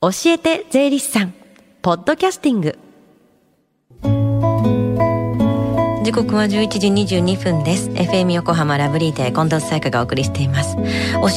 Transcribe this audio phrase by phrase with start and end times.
[0.00, 1.34] 教えて税理士さん。
[1.82, 2.78] ポッドキャスティング。
[6.04, 7.90] 時刻は11時22分です。
[7.90, 10.76] FM 横浜ラブリーで近藤沙耶香がお送りしています。
[10.76, 10.82] 教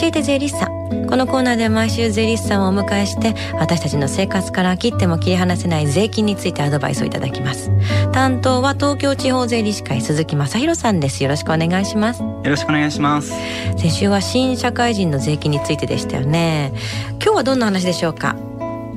[0.03, 1.07] えて税理士さん。
[1.07, 7.71] このコーナーでは毎週税理士さんをお迎えして私たちの生活から切っても切り離せない税金についてアドバイスをいただきます。
[8.11, 11.23] 担当は東京地方税理士会鈴木正弘さんです。
[11.23, 12.21] よろしくお願いします。
[12.21, 13.33] よろしくお願いします。
[13.77, 16.71] 先週は新社会人の税金についてでしたよね。
[17.13, 18.35] 今日はどんな話でしょうか？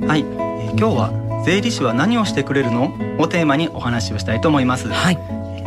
[0.07, 2.95] はい、えー、今日は税理士は何をしてくれるの？
[3.19, 4.89] をテーマにお話をしたいと思います。
[4.89, 5.19] はい。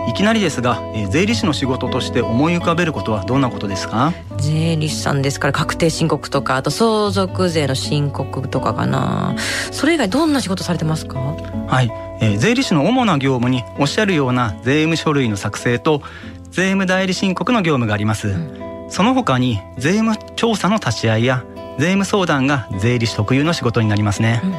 [0.08, 4.14] いきなりですが、えー、税理士の仕事として思い浮かべることはどんなことですか？
[4.38, 9.36] 税理士さんですから確定申告とかあと相続税の申告とかかな。
[9.72, 11.20] それ以外どんな仕事されてますか？
[11.20, 16.04] はい、えー、税理士の主な業務におっしゃるような税務書類の作成と
[16.52, 21.44] 税務代理申告の業務があります、うん、その他に税務調査の立ち会いや
[21.78, 24.58] 税務相談が税理士特有の仕事になりますね、うんうん、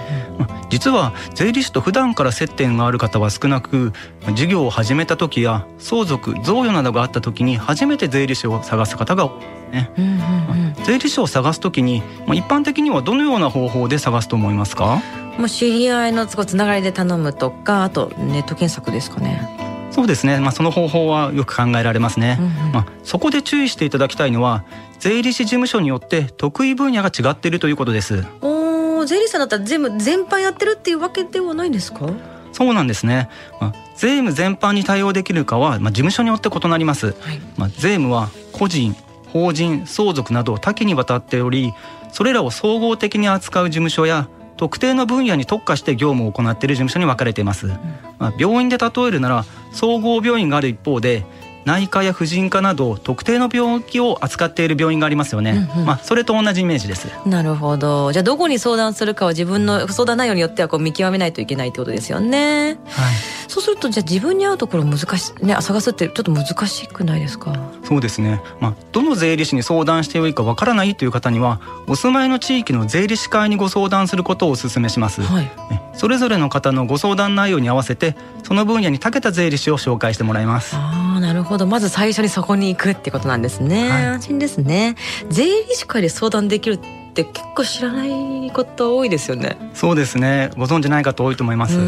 [0.70, 3.92] 実は税理士と普段から接点がある方は少なく
[4.34, 15.02] 事業を始めた時や相続贈与などがあった時に初めて税理士を探す方が多いね、うんうんうん、税理士を探す時に一般的にはどのような方法で探すと思いますか？
[15.38, 19.57] もう知り合いのつながりで頼むとかあとネット検索ですかね
[19.98, 24.64] そうですね、まあ、その方法はよく考えられますね、うんうん、まあ、そこで注意していただきたいのは
[25.00, 28.24] 税理士事務所によって得意分野が違っているということです。
[28.40, 32.08] お税理士さんだったら全部全般やってるっていうわけではないんですか？
[32.52, 33.28] そうなんですね、
[33.60, 38.94] まあ、税務全般に対応できるかは、まあ、事務所によって異なります、はい、まあ、税務は個人
[39.32, 41.72] 法人相続など多岐にわたっており
[42.12, 44.28] それらを総合的に扱う事務所や
[44.58, 47.72] 特定の分野に特化して業務を行っている事務所に分かれています、うん、
[48.18, 51.24] まあ、病院で例えるなら総合病院がある一方で
[51.68, 57.08] 内科や婦人科など特定の病気を扱っている病院がありますよね、うんうん、まあそれと同じイメージです。
[57.26, 58.10] なるほど。
[58.12, 62.78] じゃあどこに相談するかは自分の相談内容によってはこう見極めないといけないってことですよね。
[62.86, 63.14] はい。
[63.48, 67.54] そうするとじゃあ自分に合うところ難しいね探すってちょっと難しくないですか？
[67.84, 68.40] そうですね。
[68.60, 75.50] まあどの税理士に相談していいかわからないという方にはお住まいの地域の税理士会にご相談することをお勧めします、はい、
[75.94, 80.76] それぞれの方のご相談内容に合わせてその分野に長けた税理士を紹介してもらいます
[81.20, 81.66] なるほど。
[81.66, 84.96] まず最初にそこに行くってことなんですね、はい、安心ですね。
[85.28, 86.78] 税理士会で相談できるっ
[87.14, 89.56] て結構知らないこと多いですよね。
[89.74, 90.50] そうですね。
[90.56, 91.78] ご存知ない方多いと思います、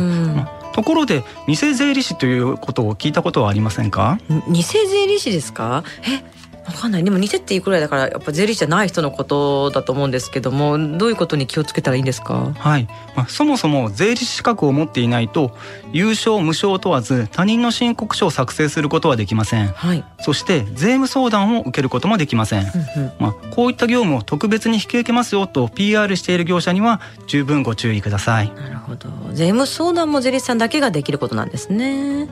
[0.73, 4.19] ところで偽税理士ということを聞いたことはありませんか？
[4.49, 5.85] 偽税理士ですか？
[6.03, 6.23] え
[6.71, 7.05] わかんない。
[7.05, 12.53] でも似てっていうくらいだからやっぱ税理士じゃない人のことだと思うんですけどもどういうことに気をつけたらいいんですか？
[12.57, 15.55] はい、まあ、そもそも税理士資格を持っていないと
[15.93, 22.63] 優勝無償問わず他人の申告書を作成することはできません、はい、そして税務相談を受けることもできません、
[22.97, 28.53] うんうん、まあ、こういった業務を特別に引き受けますよと PR している業者には十分ご注意ください。
[28.55, 29.09] なるほど。
[29.33, 32.29] 税務相談も税理士さんだけができることなんですね。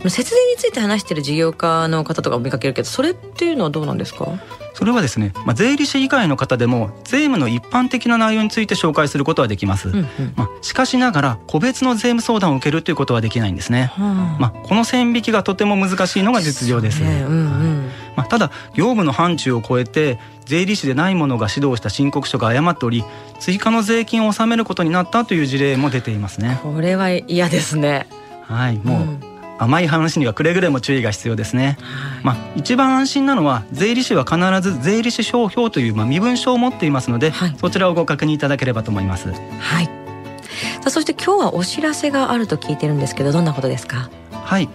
[0.00, 4.26] あの節税について話している事業家の方とかを見かけるけどそれっていうのはどうなんですか？
[4.74, 17.24] それはですね、まあ、税理士以外の方でも税務の一般的な内容について紹介することはできます、うんうん、まあ、しかしながら個別の税務相談を受けるということはできないんですね、はあ、まあ、この線引きがとても難しいのが実情です、ね。
[17.26, 17.90] うんうん。
[18.16, 23.04] まあ、ただ業務の範疇を超えて税理士でない者が指導した申告書が誤っており
[23.38, 26.58] 追加の税金を納めることになったという事例も出ていますね。
[26.62, 28.06] これは嫌ですね。
[28.42, 29.29] はいもう、うん
[29.60, 31.76] 甘い話にはくれぐれも注意が必要ですね、
[32.22, 39.30] まあ、一番安心なのは税理士は必ず税理士商標というまあ身分証を持っていますので、はい、そちらをご確認いただければと思います。
[39.30, 39.84] はい。
[39.84, 44.10] さあそして今日はお知らせがあると聞いてるんですけどどんなことですか？
[44.32, 44.68] はい。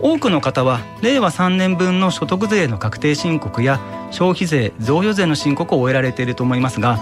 [0.00, 3.80] 多くの方は令和3年分の所得税の確定申告や
[4.12, 6.98] 消費税贈与税の申告を終えられていると思いますが、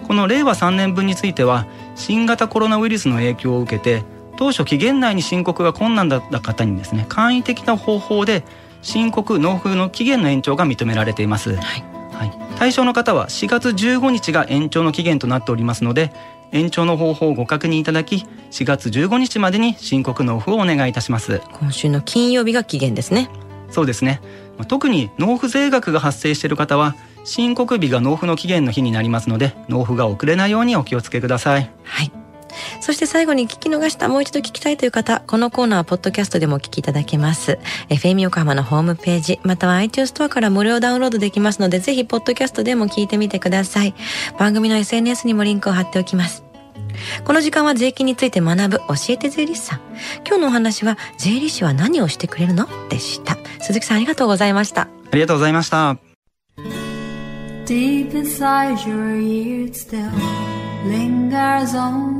[0.00, 4.04] うん、この令和3年分については新型コロナウイルスの影響を受けて
[4.40, 8.42] 当初期限内に申告が困難だった方にですね簡易的な方法で
[8.80, 11.84] 申告納付の期限の延長が認められています、はい。
[12.14, 16.10] はい、対象の方は4月15日が延長の期限となっておりますので
[16.52, 21.42] 延長の方法をご確認いただき4月15日までに申告納付をお願いいたします。
[21.52, 23.28] 今週の金曜日が期限ですね。
[23.70, 24.22] そうですね。
[24.68, 31.70] 特に納付税額が発生している方は申告日が納付の期限の日になりますので納付が遅れないようにお気をつけください。
[31.84, 32.19] はい
[32.80, 37.58] そして最後に聞き逃したもう一度聞きたいという方、このコーナーはポッドキャストでもお聞きいただけます。
[37.88, 43.94] FM 横浜のホームページ、または iTunes ストアから無料ダウンロードできますので、ぜひポッドキャストでも聞いてみてください。
[44.38, 46.44] 番組の SNS にもリンクを貼っておきます。
[47.24, 49.80] この時間は税金について学ぶ教えて税理士さん。
[50.26, 52.66] 今日のお話は税理士は何をしてくれるの？
[52.88, 53.38] でした。
[53.60, 54.82] 鈴木さんありがとうございました。
[54.82, 55.96] ありがとうございました。
[57.66, 60.10] Deep inside your ears still
[60.84, 62.19] lingers on.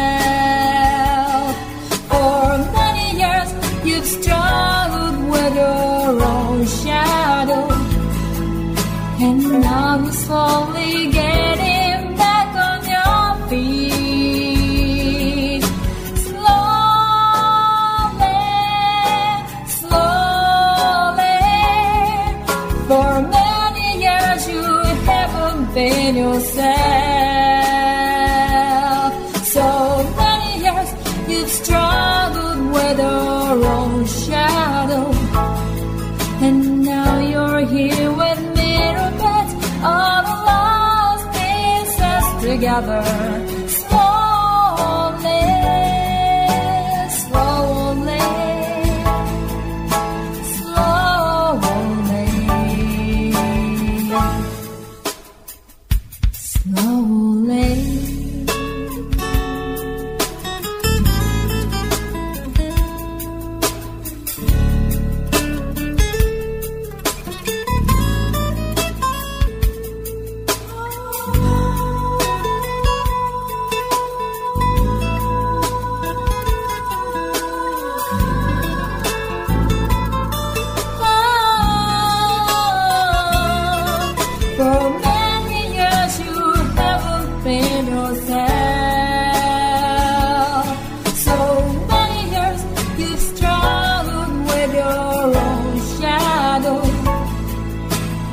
[9.71, 14.81] You're slowly getting back on your feet.
[16.27, 17.29] Slowly,
[19.79, 21.39] slowly.
[22.89, 24.65] For many years you
[25.09, 26.71] haven't been yourself.
[29.55, 29.67] So
[30.21, 30.89] many years
[31.29, 33.80] you've struggled with your own
[42.61, 43.60] together.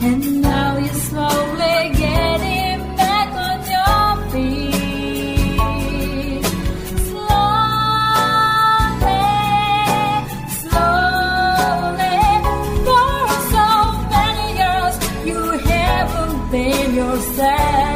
[0.01, 5.59] And now you're slowly getting back on your feet.
[7.11, 8.39] Slowly,
[10.63, 12.21] slowly.
[12.87, 13.67] For so
[14.15, 14.95] many years
[15.27, 17.88] you haven't been yourself.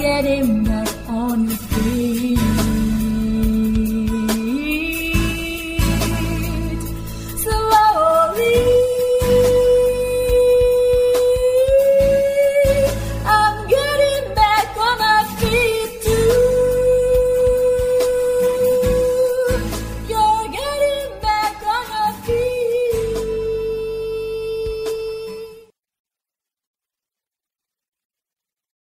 [0.00, 0.69] Getting.